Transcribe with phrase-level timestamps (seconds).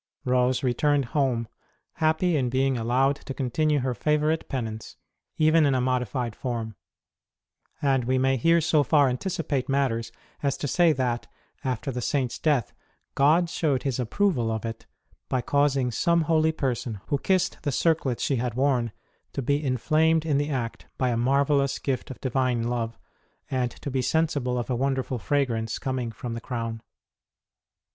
[0.25, 1.47] Rose returned home,
[1.97, 4.95] happy in being allowed to continue her favourite penance
[5.37, 6.75] even in a modified form;
[7.83, 10.11] and we may here so far anticipate matters
[10.41, 11.27] as to say that,
[11.63, 12.73] after the Saint s death,
[13.13, 14.87] God showed his approval of it
[15.29, 18.91] by causing some holy person who kissed the circlet she had worn
[19.33, 22.97] to be in flamed in the act by a marvellous gift of Divine love,
[23.51, 26.81] and to be sensible of a wonderful fragrance coming from the crown.